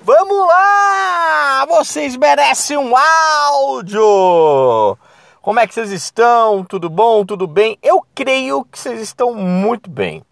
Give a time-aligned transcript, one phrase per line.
[0.00, 1.66] Vamos lá!
[1.66, 4.96] Vocês merecem um áudio!
[5.42, 6.64] Como é que vocês estão?
[6.64, 7.24] Tudo bom?
[7.24, 7.76] Tudo bem?
[7.82, 10.24] Eu creio que vocês estão muito bem.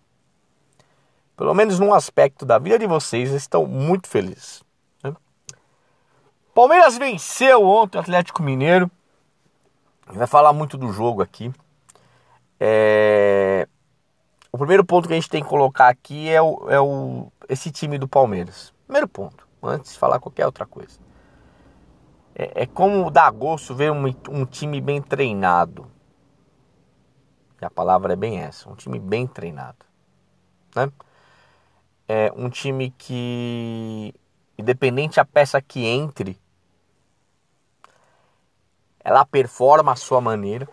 [1.37, 4.63] Pelo menos num aspecto da vida de vocês, estão muito felizes.
[5.03, 5.13] Né?
[6.55, 8.91] Palmeiras venceu ontem o Atlético Mineiro.
[10.07, 11.53] Vai falar muito do jogo aqui.
[12.61, 13.67] É...
[14.53, 17.71] O primeiro ponto que a gente tem que colocar aqui é, o, é o, esse
[17.71, 18.73] time do Palmeiras.
[18.87, 20.99] Primeiro ponto, antes de falar qualquer outra coisa.
[22.35, 25.91] É, é como dar gosto ver um, um time bem treinado.
[27.61, 29.79] E a palavra é bem essa, um time bem treinado.
[30.75, 30.91] Né?
[32.09, 34.15] É um time que,
[34.59, 36.39] independente a peça que entre,
[39.03, 40.69] ela performa a sua maneira.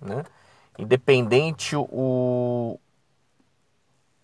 [0.00, 0.24] Né?
[0.80, 2.78] independente o,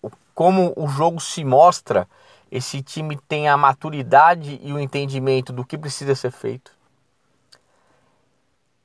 [0.02, 2.08] o, como o jogo se mostra,
[2.56, 6.72] esse time tem a maturidade e o entendimento do que precisa ser feito.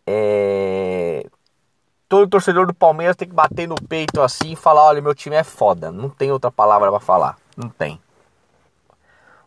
[0.06, 1.26] É...
[2.10, 5.38] Todo torcedor do Palmeiras tem que bater no peito assim e falar: olha, meu time
[5.38, 5.90] é foda.
[5.90, 7.38] Não tem outra palavra para falar.
[7.56, 8.02] Não tem.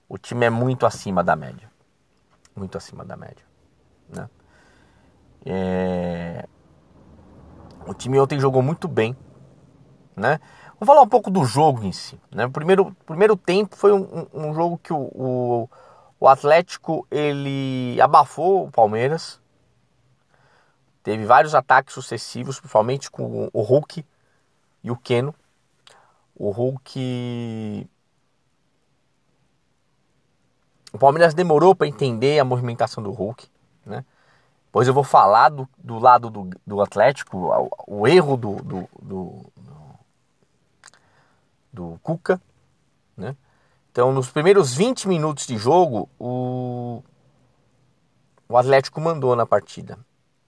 [0.08, 1.70] O time é muito acima da média.
[2.56, 3.44] Muito acima da média.
[4.08, 4.30] Né?
[5.44, 6.48] É...
[7.86, 9.14] O time ontem jogou muito bem,
[10.16, 10.40] né?
[10.80, 12.20] Vamos falar um pouco do jogo em si.
[12.30, 12.46] Né?
[12.46, 15.70] O primeiro, primeiro tempo foi um, um jogo que o, o,
[16.18, 19.40] o, Atlético ele abafou o Palmeiras.
[21.02, 24.04] Teve vários ataques sucessivos, principalmente com o Hulk
[24.82, 25.34] e o Keno.
[26.34, 27.88] O Hulk.
[30.92, 33.46] O Palmeiras demorou para entender a movimentação do Hulk,
[33.84, 34.04] né?
[34.72, 37.38] Pois eu vou falar do, do lado do, do Atlético,
[37.86, 38.56] o, o erro do,
[39.00, 39.52] do
[42.04, 42.40] Cuca.
[43.16, 43.34] Né?
[43.90, 47.02] Então, nos primeiros 20 minutos de jogo, o,
[48.48, 49.98] o Atlético mandou na partida.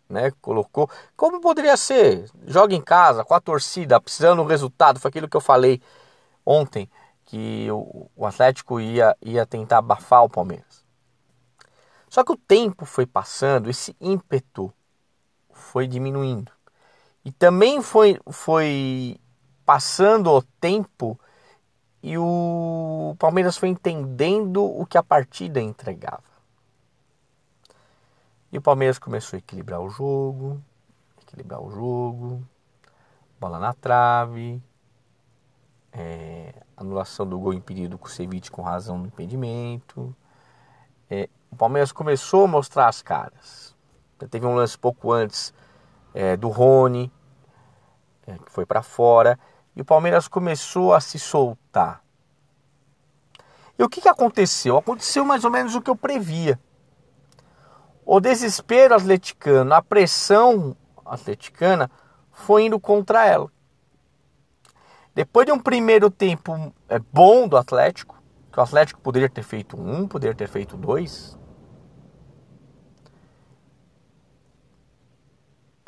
[0.08, 0.30] Né?
[0.40, 0.88] Colocou.
[1.16, 2.30] Como poderia ser?
[2.46, 5.00] Joga em casa, com a torcida, precisando do resultado.
[5.00, 5.80] Foi aquilo que eu falei
[6.44, 6.88] ontem,
[7.24, 10.84] que o, o Atlético ia, ia tentar abafar o Palmeiras.
[12.08, 14.72] Só que o tempo foi passando, esse ímpeto
[15.50, 16.52] foi diminuindo.
[17.24, 19.18] E também foi, foi
[19.64, 21.18] passando o tempo
[22.02, 26.22] e o Palmeiras foi entendendo o que a partida entregava.
[28.52, 30.62] E o Palmeiras começou a equilibrar o jogo,
[31.22, 32.42] equilibrar o jogo,
[33.40, 34.62] bola na trave,
[35.92, 40.14] é, anulação do gol impedido com o Ceviche com razão no impedimento,
[41.08, 43.74] é, o Palmeiras começou a mostrar as caras.
[44.30, 45.52] Teve um lance pouco antes
[46.14, 47.12] é, do Rony,
[48.26, 49.38] é, que foi para fora,
[49.76, 52.02] e o Palmeiras começou a se soltar.
[53.78, 54.78] E o que, que aconteceu?
[54.78, 56.58] Aconteceu mais ou menos o que eu previa.
[58.04, 61.90] O desespero atleticano, a pressão atleticana
[62.32, 63.52] foi indo contra ela.
[65.14, 68.16] Depois de um primeiro tempo é, bom do Atlético,
[68.50, 71.38] que o Atlético poderia ter feito um, poderia ter feito dois.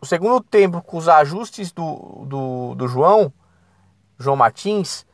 [0.00, 3.32] O segundo tempo, com os ajustes do, do, do João,
[4.18, 5.06] João Martins,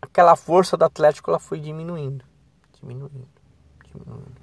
[0.00, 2.24] aquela força do Atlético ela foi diminuindo,
[2.72, 3.28] diminuindo,
[3.84, 4.42] diminuindo.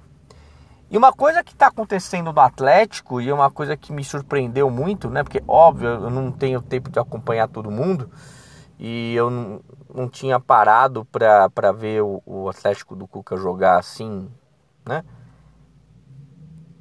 [0.90, 4.68] E uma coisa que está acontecendo no Atlético, e é uma coisa que me surpreendeu
[4.68, 5.22] muito, né?
[5.22, 8.10] Porque, óbvio, eu não tenho tempo de acompanhar todo mundo,
[8.76, 9.60] e eu não,
[9.94, 14.28] não tinha parado para ver o, o, Atlético do Cuca jogar assim,
[14.84, 15.04] né?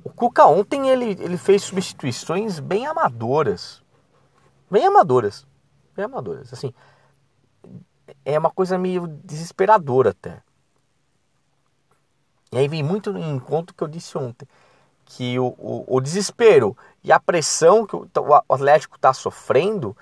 [0.04, 3.84] O Cuca ontem ele, ele fez substituições bem amadoras,
[4.72, 5.46] bem amadoras,
[6.00, 6.74] bem amadoras, assim,
[8.24, 10.42] é uma coisa meio desesperadora até.
[12.52, 14.48] E aí vem muito em conta que eu disse ontem,
[15.06, 18.08] que o, o, o desespero e a pressão que o,
[18.48, 19.96] o Atlético está sofrendo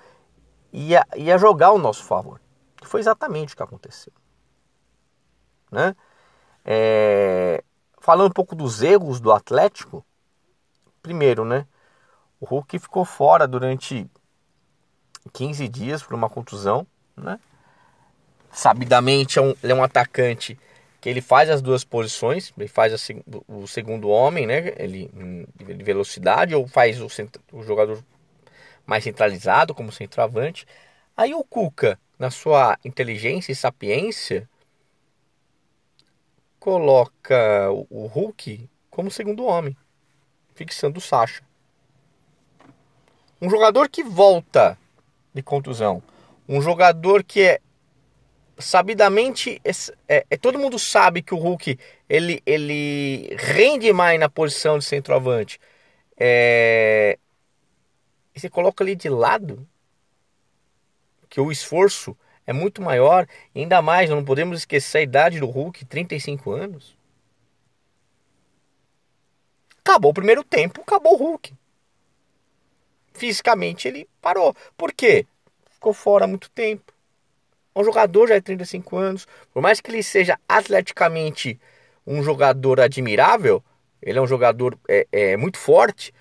[0.71, 2.39] ia, ia jogar ao nosso favor.
[2.75, 4.13] Que foi exatamente o que aconteceu.
[5.71, 5.95] Né?
[6.63, 7.63] É,
[7.99, 10.05] falando um pouco dos erros do Atlético,
[11.01, 11.65] primeiro, né?
[12.39, 14.09] O Hulk ficou fora durante
[15.27, 16.85] 15 dias por uma contusão,
[17.15, 17.39] né?
[18.51, 20.57] Sabidamente é um, ele é um atacante
[20.99, 22.97] que ele faz as duas posições, ele faz a,
[23.47, 24.73] o segundo homem, né?
[24.77, 25.09] Ele
[25.55, 27.07] de velocidade ou faz o,
[27.51, 28.03] o jogador
[28.85, 30.65] mais centralizado como centroavante.
[31.15, 34.49] Aí o Cuca, na sua inteligência e sapiência,
[36.59, 39.75] coloca o Hulk como segundo homem,
[40.55, 41.43] fixando o Sacha.
[43.41, 44.77] Um jogador que volta
[45.37, 46.01] de contusão,
[46.49, 47.61] um jogador que é
[48.57, 49.61] sabidamente,
[50.07, 51.77] é, é, todo mundo sabe que o Hulk
[52.09, 55.59] ele, ele rende mais na posição de centroavante.
[56.17, 57.19] É,
[58.35, 59.67] você coloca ele de lado,
[61.29, 62.17] que o esforço
[62.47, 66.97] é muito maior, ainda mais, não podemos esquecer a idade do Hulk, 35 anos.
[69.79, 71.53] Acabou o primeiro tempo, acabou o Hulk.
[73.17, 74.55] Fisicamente ele parou.
[74.77, 75.25] Por quê?
[75.71, 76.93] Ficou fora há muito tempo.
[77.75, 81.59] Um jogador já de 35 anos, por mais que ele seja atleticamente
[82.05, 83.63] um jogador admirável,
[84.01, 86.13] ele é um jogador é, é muito forte,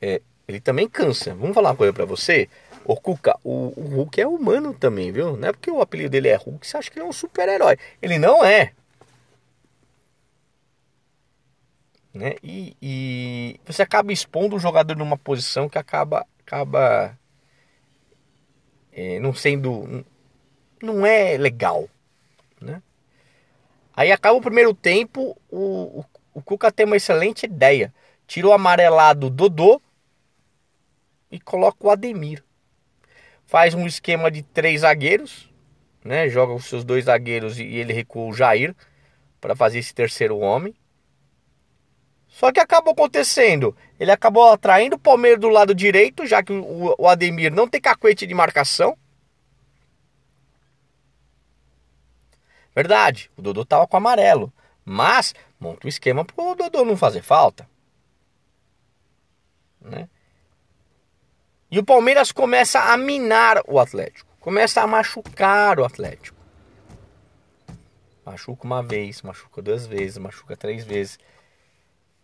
[0.00, 1.34] é, ele também cansa.
[1.34, 2.48] Vamos falar uma coisa para você?
[2.84, 5.36] O Cuca, o, o, Hulk é humano também, viu?
[5.36, 7.76] Não é porque o apelido dele é Hulk, você acha que ele é um super-herói.
[8.02, 8.72] Ele não é.
[12.12, 12.34] Né?
[12.42, 17.16] E, e, você acaba expondo o jogador numa posição que acaba, acaba
[18.92, 20.04] é, não sendo.
[20.82, 21.88] Não é legal.
[22.60, 22.82] Né?
[23.94, 26.04] Aí acaba o primeiro tempo, o, o,
[26.34, 27.94] o Cuca tem uma excelente ideia.
[28.26, 29.80] Tira o amarelado Dodô
[31.30, 32.42] e coloca o Ademir.
[33.46, 35.48] Faz um esquema de três zagueiros,
[36.04, 36.28] né?
[36.28, 38.74] Joga os seus dois zagueiros e ele recua o Jair
[39.40, 40.74] para fazer esse terceiro homem.
[42.30, 43.76] Só que acabou acontecendo.
[43.98, 48.26] Ele acabou atraindo o Palmeiras do lado direito, já que o, Ademir não tem cacuete
[48.26, 48.96] de marcação.
[52.74, 54.52] Verdade, o Dodô tava com amarelo.
[54.84, 57.68] Mas monta um esquema pro Dodô não fazer falta.
[59.80, 60.08] Né?
[61.70, 64.30] E o Palmeiras começa a minar o Atlético.
[64.40, 66.38] Começa a machucar o Atlético.
[68.24, 71.18] Machuca uma vez, machuca duas vezes, machuca três vezes.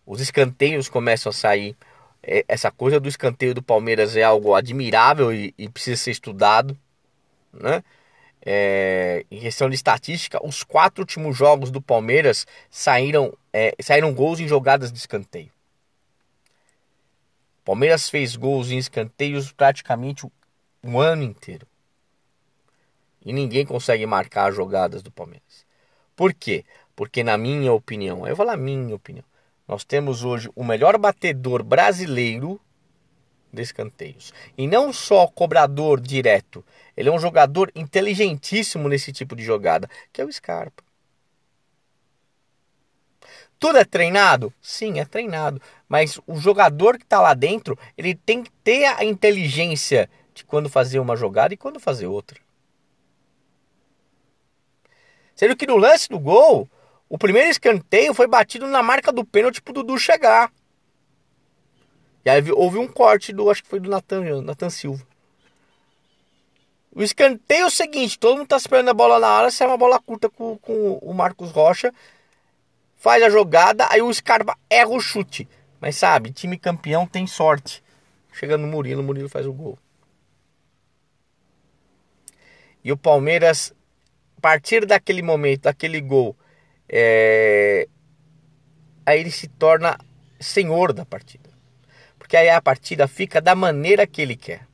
[0.07, 1.75] Os escanteios começam a sair.
[2.23, 6.75] É, essa coisa do escanteio do Palmeiras é algo admirável e, e precisa ser estudado.
[7.51, 7.83] Né?
[8.41, 14.39] É, em questão de estatística, os quatro últimos jogos do Palmeiras saíram, é, saíram gols
[14.39, 15.51] em jogadas de escanteio.
[17.65, 20.25] Palmeiras fez gols em escanteios praticamente
[20.81, 21.67] um ano inteiro.
[23.25, 25.65] E ninguém consegue marcar as jogadas do Palmeiras.
[26.15, 26.63] Por quê?
[26.95, 29.25] Porque, na minha opinião, eu vou falar minha opinião,
[29.67, 32.59] nós temos hoje o melhor batedor brasileiro
[33.51, 34.33] de escanteios.
[34.57, 36.63] E não só cobrador direto,
[36.95, 40.83] ele é um jogador inteligentíssimo nesse tipo de jogada, que é o Scarpa.
[43.59, 44.53] Tudo é treinado?
[44.61, 45.61] Sim, é treinado.
[45.89, 50.69] Mas o jogador que está lá dentro, ele tem que ter a inteligência de quando
[50.69, 52.39] fazer uma jogada e quando fazer outra.
[55.35, 56.69] Sendo que no lance do gol,
[57.09, 60.51] o primeiro escanteio foi batido na marca do pênalti pro Dudu chegar.
[62.25, 65.05] E aí houve um corte do, acho que foi do Nathan, Nathan Silva.
[66.91, 69.77] O escanteio é o seguinte, todo mundo tá esperando a bola na área, sai uma
[69.77, 71.93] bola curta com, com o Marcos Rocha
[72.97, 75.47] faz a jogada, aí o Scarpa erra o chute.
[75.79, 77.83] Mas sabe, time campeão tem sorte.
[78.33, 79.77] Chega no Murilo, o Murilo faz o gol.
[82.83, 83.73] E o Palmeiras,
[84.37, 86.35] a partir daquele momento, daquele gol,
[86.89, 87.87] é...
[89.05, 89.97] aí ele se torna
[90.39, 91.49] senhor da partida.
[92.17, 94.67] Porque aí a partida fica da maneira que ele quer.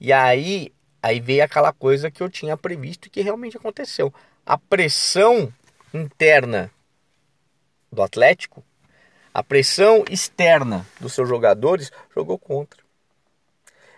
[0.00, 0.72] E aí,
[1.02, 4.12] aí veio aquela coisa que eu tinha previsto e que realmente aconteceu
[4.48, 5.52] a pressão
[5.92, 6.70] interna
[7.92, 8.64] do Atlético,
[9.32, 12.82] a pressão externa dos seus jogadores jogou contra.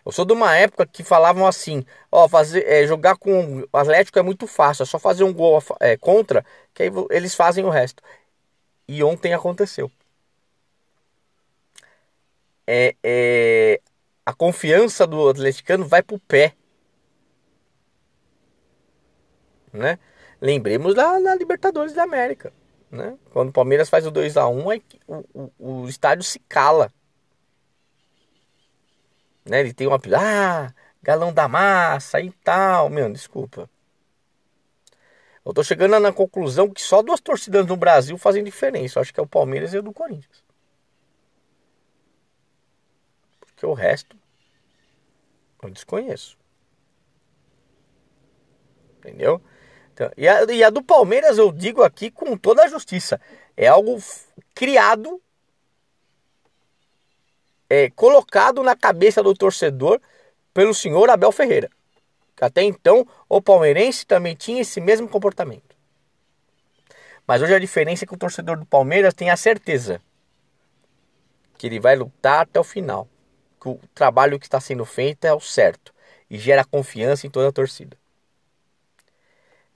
[0.04, 4.18] Eu sou de uma época que falavam assim: ó, fazer, é, jogar com o Atlético
[4.18, 7.70] é muito fácil, é só fazer um gol é, contra, que aí eles fazem o
[7.70, 8.02] resto.
[8.88, 9.90] E ontem aconteceu.
[12.66, 13.80] É, é,
[14.24, 16.54] a confiança do atleticano vai pro pé.
[19.72, 19.98] Né?
[20.40, 22.52] Lembremos da, da Libertadores da América.
[22.90, 23.16] Né?
[23.32, 24.64] Quando o Palmeiras faz o 2 a 1
[25.06, 26.92] o, o, o estádio se cala.
[29.50, 29.58] Né?
[29.58, 30.00] Ele tem uma.
[30.16, 32.88] Ah, galão da massa e tal.
[32.88, 33.68] Meu, desculpa.
[35.44, 38.98] Eu tô chegando na conclusão que só duas torcidas no Brasil fazem diferença.
[38.98, 40.44] Eu acho que é o Palmeiras e o do Corinthians.
[43.40, 44.16] Porque o resto
[45.60, 46.38] eu desconheço.
[48.98, 49.42] Entendeu?
[49.92, 53.20] Então, e, a, e a do Palmeiras eu digo aqui com toda a justiça.
[53.56, 53.98] É algo
[54.54, 55.20] criado,
[57.70, 60.00] é, colocado na cabeça do torcedor
[60.52, 61.70] pelo senhor Abel Ferreira.
[62.40, 65.76] Até então o palmeirense também tinha esse mesmo comportamento.
[67.26, 70.02] Mas hoje a diferença é que o torcedor do Palmeiras tem a certeza
[71.56, 73.06] que ele vai lutar até o final.
[73.60, 75.92] Que o trabalho que está sendo feito é o certo.
[76.30, 77.96] e gera confiança em toda a torcida.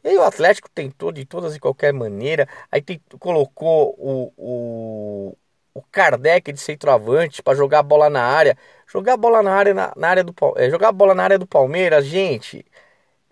[0.03, 2.83] E aí o Atlético tentou de todas e qualquer maneira, aí
[3.19, 5.37] colocou o, o,
[5.75, 8.57] o Kardec de centroavante para jogar a bola na área.
[8.87, 11.47] Jogar a bola na área, na, na área do é, jogar bola na área do
[11.47, 12.65] Palmeiras, gente,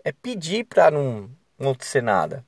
[0.03, 2.45] é pedir para não, não acontecer nada.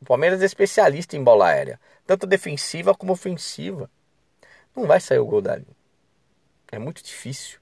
[0.00, 3.90] O Palmeiras é especialista em bola aérea, tanto defensiva como ofensiva.
[4.74, 5.66] Não vai sair o gol dali.
[6.70, 7.60] É muito difícil.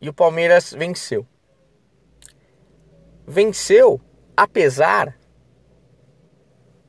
[0.00, 1.26] E o Palmeiras venceu.
[3.26, 4.00] Venceu
[4.36, 5.16] apesar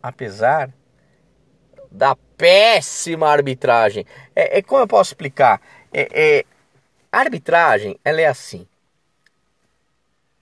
[0.08, 0.72] apesar
[1.92, 4.06] da péssima arbitragem.
[4.36, 5.62] É, é como eu posso explicar?
[5.92, 6.46] É, é,
[7.12, 8.68] a arbitragem ela é assim.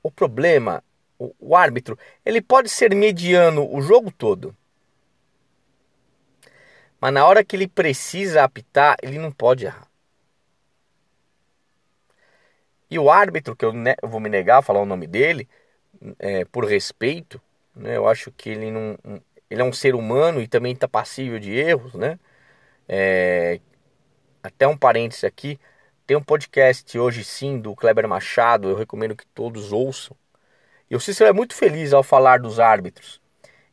[0.03, 0.83] O problema,
[1.17, 4.55] o, o árbitro, ele pode ser mediano o jogo todo.
[6.99, 9.87] Mas na hora que ele precisa apitar, ele não pode errar.
[12.89, 15.47] E o árbitro, que eu, ne eu vou me negar a falar o nome dele,
[16.19, 17.41] é, por respeito,
[17.75, 18.97] né, eu acho que ele não.
[19.55, 22.19] Ele é um ser humano e também está passível de erros, né?
[22.89, 23.61] É,
[24.43, 25.57] até um parênteses aqui.
[26.05, 30.13] Tem um podcast hoje sim do Kleber Machado, eu recomendo que todos ouçam.
[30.91, 33.21] E o Cícero é muito feliz ao falar dos árbitros.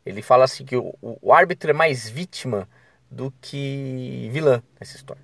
[0.07, 2.69] Ele fala assim que o, o árbitro é mais vítima
[3.11, 5.23] do que vilã nessa história.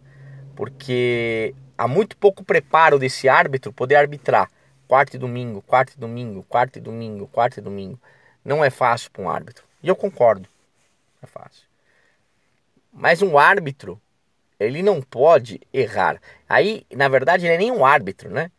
[0.56, 4.50] Porque há muito pouco preparo desse árbitro poder arbitrar
[4.88, 8.00] quarto e domingo, quarto e domingo, quarto e domingo, quarto e domingo.
[8.44, 9.67] Não é fácil para um árbitro.
[9.82, 10.48] E eu concordo.
[11.22, 11.66] É fácil.
[12.92, 14.00] Mas um árbitro
[14.58, 16.20] ele não pode errar.
[16.48, 18.50] Aí, na verdade, ele é nem um árbitro, né?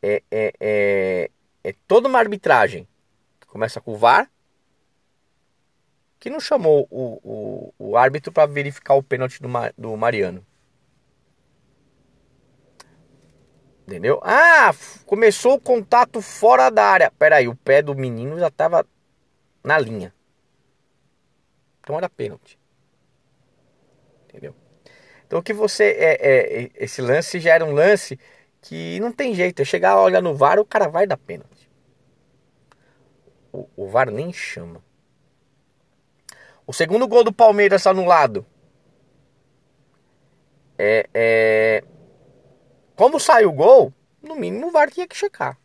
[0.00, 1.30] É, é, é,
[1.64, 2.86] é toda uma arbitragem.
[3.46, 4.30] Começa com o VAR,
[6.20, 10.46] que não chamou o, o, o árbitro para verificar o pênalti do, do Mariano.
[13.86, 14.20] Entendeu?
[14.22, 14.72] Ah,
[15.04, 17.10] começou o contato fora da área.
[17.18, 18.86] Peraí, o pé do menino já estava
[19.64, 20.14] na linha.
[21.90, 22.56] Então era pênalti.
[24.28, 24.54] Entendeu?
[25.26, 25.90] Então que você.
[25.98, 28.16] É, é, esse lance já era um lance
[28.62, 29.60] que não tem jeito.
[29.60, 31.68] Eu chegar a olhar no VAR, o cara vai dar pênalti.
[33.52, 34.80] O, o VAR nem chama.
[36.64, 38.46] O segundo gol do Palmeiras anulado.
[40.78, 41.84] É, é...
[42.94, 43.92] Como saiu o gol,
[44.22, 45.58] no mínimo o VAR tinha que checar.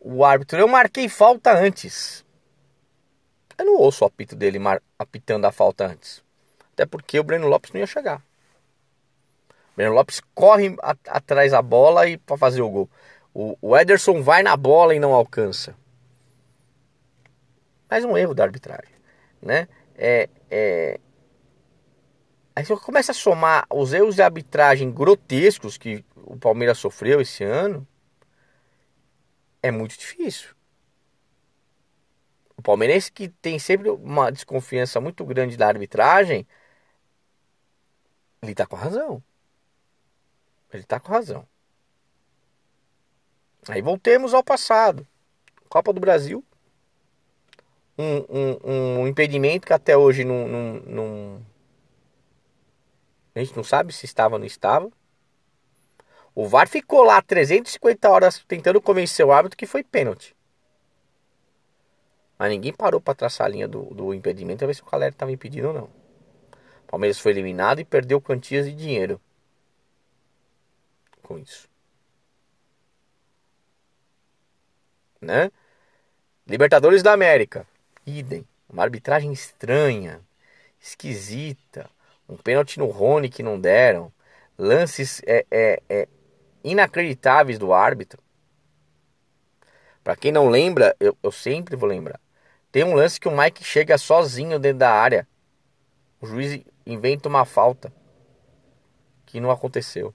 [0.00, 2.26] O árbitro, eu marquei falta antes.
[3.58, 4.58] Eu não ouço o apito dele
[4.96, 6.22] apitando a falta antes.
[6.72, 8.22] Até porque o Breno Lopes não ia chegar.
[9.48, 10.76] O Breno Lopes corre
[11.08, 12.88] atrás da bola e para fazer o gol.
[13.34, 15.74] O, o Ederson vai na bola e não alcança.
[17.90, 18.94] Mais um erro da arbitragem,
[19.42, 19.66] né?
[19.96, 21.00] É, é...
[22.54, 27.42] Aí você começa a somar os erros de arbitragem grotescos que o Palmeiras sofreu esse
[27.42, 27.86] ano.
[29.62, 30.57] É muito difícil.
[32.58, 36.44] O palmeirense que tem sempre uma desconfiança muito grande da arbitragem,
[38.42, 39.22] ele tá com razão.
[40.72, 41.46] Ele tá com razão.
[43.68, 45.06] Aí voltemos ao passado.
[45.68, 46.44] Copa do Brasil.
[47.96, 51.46] Um, um, um impedimento que até hoje não, não, não,
[53.36, 54.90] A gente não sabe se estava ou não estava.
[56.34, 60.36] O VAR ficou lá 350 horas tentando convencer o árbitro que foi pênalti.
[62.38, 65.12] Mas ninguém parou para traçar a linha do, do impedimento para ver se o Caleri
[65.12, 65.90] estava impedido ou não.
[66.86, 69.20] Palmeiras foi eliminado e perdeu quantias de dinheiro
[71.28, 71.68] com isso.
[75.20, 75.50] Né?
[76.46, 77.66] Libertadores da América,
[78.06, 78.46] idem.
[78.70, 80.20] Uma arbitragem estranha,
[80.80, 81.90] esquisita.
[82.26, 84.10] Um pênalti no Rony que não deram.
[84.56, 86.08] Lances é, é, é,
[86.64, 88.22] inacreditáveis do árbitro.
[90.02, 92.18] Para quem não lembra, eu, eu sempre vou lembrar.
[92.70, 95.26] Tem um lance que o Mike chega sozinho dentro da área.
[96.20, 97.92] O juiz inventa uma falta
[99.24, 100.14] que não aconteceu.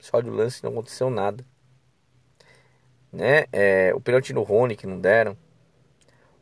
[0.00, 1.44] Só de lance não aconteceu nada.
[3.12, 3.44] Né?
[3.52, 5.36] É, o pênalti no Rony que não deram.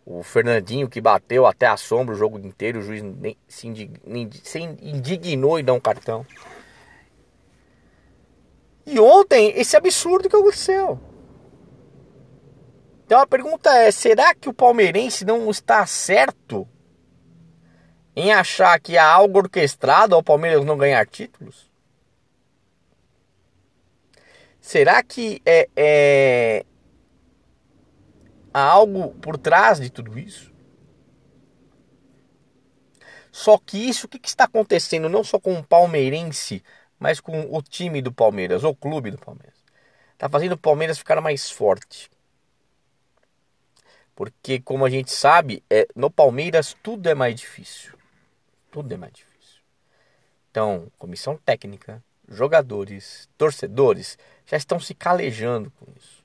[0.07, 4.00] O Fernandinho que bateu até a sombra o jogo inteiro, o juiz nem, se, indignou,
[4.43, 6.26] se indignou e dá um cartão.
[8.87, 10.99] E ontem, esse absurdo que aconteceu.
[13.11, 16.64] Então a pergunta é: será que o palmeirense não está certo
[18.14, 21.69] em achar que há algo orquestrado ao Palmeiras não ganhar títulos?
[24.61, 26.64] Será que é, é
[28.55, 30.55] há algo por trás de tudo isso?
[33.33, 36.62] Só que isso, o que, que está acontecendo não só com o palmeirense
[36.97, 39.59] mas com o time do Palmeiras, o clube do Palmeiras.
[40.12, 42.09] Está fazendo o Palmeiras ficar mais forte.
[44.21, 47.95] Porque, como a gente sabe, é, no Palmeiras tudo é mais difícil.
[48.71, 49.62] Tudo é mais difícil.
[50.50, 56.23] Então, comissão técnica, jogadores, torcedores já estão se calejando com isso.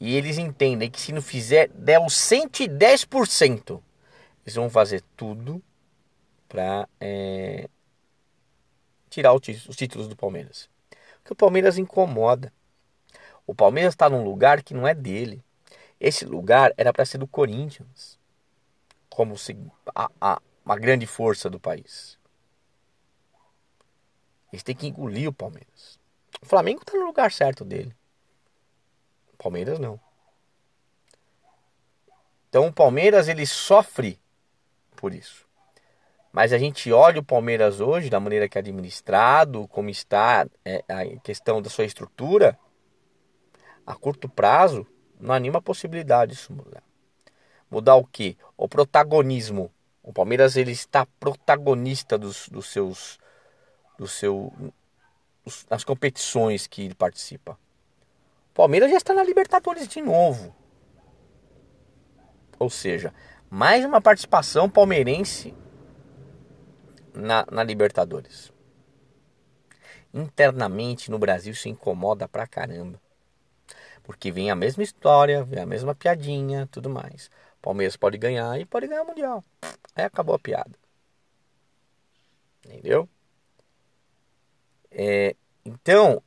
[0.00, 3.80] E eles entendem que se não fizer, der os 110%,
[4.44, 5.62] eles vão fazer tudo
[6.48, 7.68] para é,
[9.08, 10.68] tirar os títulos do Palmeiras.
[11.20, 12.52] Porque o Palmeiras incomoda.
[13.46, 15.40] O Palmeiras está num lugar que não é dele.
[16.00, 18.18] Esse lugar era para ser do Corinthians,
[19.08, 19.34] como
[19.94, 22.18] a, a, uma grande força do país.
[24.52, 25.98] Eles têm que engolir o Palmeiras.
[26.40, 27.94] O Flamengo está no lugar certo dele.
[29.34, 30.00] O Palmeiras não.
[32.48, 34.18] Então o Palmeiras ele sofre
[34.96, 35.46] por isso.
[36.32, 40.84] Mas a gente olha o Palmeiras hoje, da maneira que é administrado, como está é,
[40.88, 42.58] a questão da sua estrutura,
[43.86, 44.86] a curto prazo,
[45.20, 46.82] não anima a possibilidade disso mudar.
[47.70, 48.36] Mudar o que?
[48.56, 49.70] O protagonismo.
[50.02, 53.18] O Palmeiras ele está protagonista dos, dos seus
[53.98, 54.52] do seu
[55.68, 57.58] nas competições que ele participa.
[58.50, 60.54] O Palmeiras já está na Libertadores de novo.
[62.58, 63.14] Ou seja,
[63.48, 65.54] mais uma participação palmeirense
[67.14, 68.52] na, na Libertadores.
[70.12, 73.00] Internamente no Brasil se incomoda pra caramba.
[74.08, 77.30] Porque vem a mesma história, vem a mesma piadinha, tudo mais.
[77.60, 79.44] Palmeiras pode ganhar e pode ganhar o Mundial.
[79.94, 80.72] Aí acabou a piada.
[82.64, 83.06] Entendeu?
[84.90, 86.22] É, então,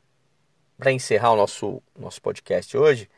[0.78, 3.10] para encerrar o nosso, nosso podcast hoje,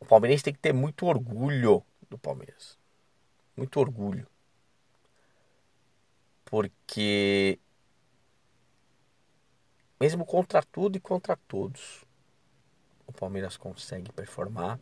[0.00, 2.78] o Palmeirense tem que ter muito orgulho do Palmeiras.
[3.54, 4.26] Muito orgulho.
[6.46, 7.58] Porque,
[10.00, 12.08] mesmo contra tudo e contra todos,
[13.10, 14.78] o Palmeiras consegue performar,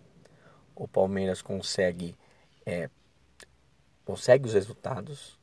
[0.76, 2.16] o Palmeiras consegue,
[2.64, 2.90] é,
[4.04, 5.38] consegue os resultados,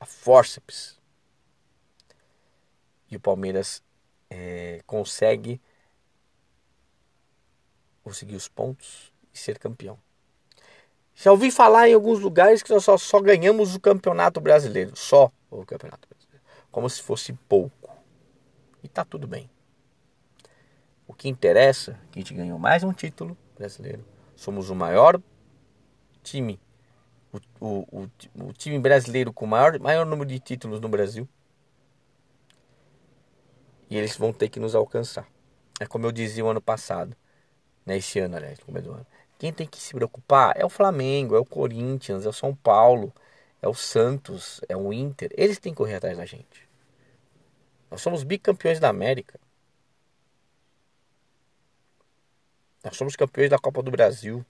[0.00, 0.98] a forceps
[3.10, 3.82] e o Palmeiras
[4.30, 5.60] é, consegue
[8.02, 9.98] conseguir os pontos e ser campeão.
[11.14, 15.30] Já ouvi falar em alguns lugares que nós só, só ganhamos o campeonato brasileiro, só
[15.50, 17.94] o campeonato brasileiro, como se fosse pouco.
[18.82, 19.50] E tá tudo bem.
[21.06, 24.04] O que interessa é que a gente ganhou mais um título brasileiro.
[24.34, 25.20] Somos o maior
[26.22, 26.60] time,
[27.32, 31.28] o, o, o, o time brasileiro com o maior, maior número de títulos no Brasil
[33.88, 35.26] e eles vão ter que nos alcançar.
[35.80, 37.16] É como eu dizia o ano passado,
[37.84, 39.06] né, esse ano, aliás, no começo do ano.
[39.38, 43.12] Quem tem que se preocupar é o Flamengo, é o Corinthians, é o São Paulo,
[43.60, 45.30] é o Santos, é o Inter.
[45.36, 46.66] Eles têm que correr atrás da gente.
[47.90, 49.38] Nós somos bicampeões da América.
[52.86, 54.46] Nós somos campeões da Copa do Brasil.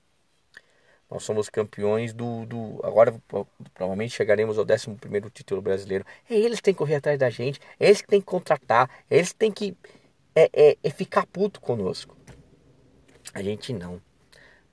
[1.11, 2.79] Nós somos campeões do, do.
[2.83, 3.18] Agora
[3.72, 6.05] provavelmente chegaremos ao 11 título brasileiro.
[6.29, 7.59] É eles que têm que correr atrás da gente.
[7.81, 8.90] É eles que têm que contratar.
[9.09, 9.75] É eles que têm que
[10.35, 12.14] é, é, é ficar puto conosco.
[13.33, 14.03] A gente não.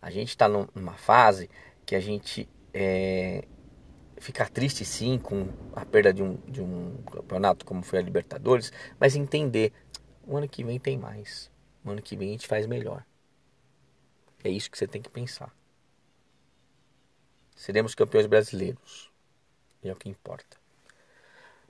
[0.02, 1.50] A gente está numa fase
[1.86, 3.46] que a gente é,
[4.18, 8.74] fica triste sim com a perda de um, de um campeonato como foi a Libertadores,
[9.00, 9.72] mas entender,
[10.28, 11.50] o ano que vem tem mais.
[11.86, 13.06] O ano que vem a gente faz melhor.
[14.44, 15.52] É isso que você tem que pensar.
[17.56, 19.10] Seremos campeões brasileiros.
[19.82, 20.58] E é o que importa.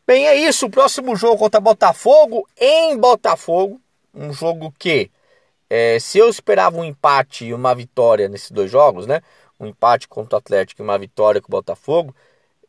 [0.06, 0.66] Bem, é isso.
[0.66, 3.80] O próximo jogo contra Botafogo em Botafogo.
[4.14, 5.12] Um jogo que,
[5.70, 9.22] é, se eu esperava um empate e uma vitória nesses dois jogos, né?
[9.60, 12.16] Um empate contra o Atlético e uma vitória com o Botafogo,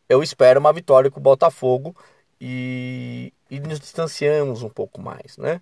[0.09, 1.95] eu espero uma vitória com o Botafogo
[2.41, 5.61] e, e nos distanciamos um pouco mais, né?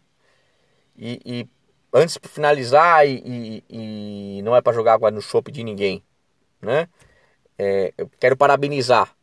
[0.96, 1.48] E, e
[1.92, 6.02] antes de finalizar, e, e, e não é para jogar água no chope de ninguém,
[6.60, 6.88] né?
[7.62, 9.14] é, eu quero parabenizar.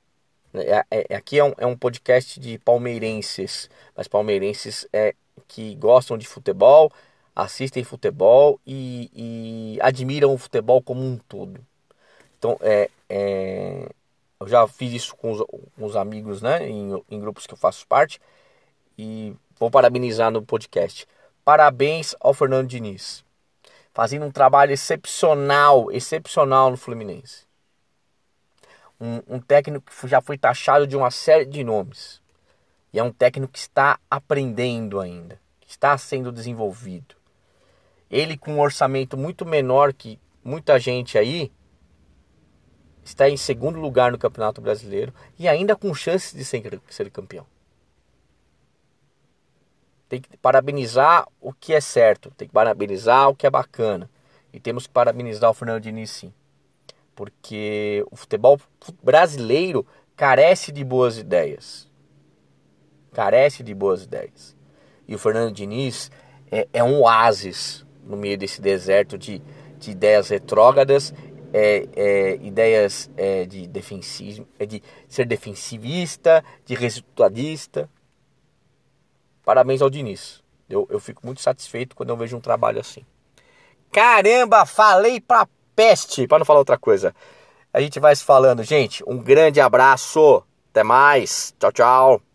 [0.54, 5.14] É, é, é, aqui é um, é um podcast de palmeirenses, mas palmeirenses é,
[5.48, 6.92] que gostam de futebol,
[7.36, 9.12] assistem futebol e,
[9.76, 11.60] e admiram o futebol como um todo.
[12.38, 13.90] Então, é, é,
[14.40, 17.58] eu já fiz isso com os, com os amigos, né, em, em grupos que eu
[17.58, 18.20] faço parte,
[18.98, 21.06] e vou parabenizar no podcast.
[21.50, 23.26] Parabéns ao Fernando Diniz,
[23.92, 27.48] fazendo um trabalho excepcional, excepcional no Fluminense
[29.02, 32.22] um, um técnico que já foi taxado de uma série de nomes.
[32.94, 37.16] E é um técnico que está aprendendo ainda, que está sendo desenvolvido.
[38.12, 41.52] Ele com um orçamento muito menor que muita gente aí,
[43.04, 47.48] está em segundo lugar no Campeonato Brasileiro e ainda com chances de ser, ser campeão.
[50.10, 54.10] Tem que parabenizar o que é certo, tem que parabenizar o que é bacana.
[54.52, 56.34] E temos que parabenizar o Fernando Diniz sim.
[57.16, 58.60] Porque o futebol
[59.04, 61.88] brasileiro carece de boas ideias.
[63.14, 64.56] Carece de boas ideias.
[65.08, 66.12] E o Fernando Diniz
[66.52, 69.42] é, é um oásis no meio desse deserto de,
[69.78, 71.14] de ideias retrógradas,
[71.54, 77.90] é, é, ideias é, de defensivo, é de ser defensivista, de resultadista.
[79.50, 80.44] Parabéns ao Diniz.
[80.70, 83.04] Eu, eu fico muito satisfeito quando eu vejo um trabalho assim.
[83.92, 87.16] Caramba, falei pra peste, para não falar outra coisa.
[87.74, 89.04] A gente vai se falando, gente.
[89.08, 90.44] Um grande abraço.
[90.70, 91.52] Até mais.
[91.58, 92.29] Tchau, tchau.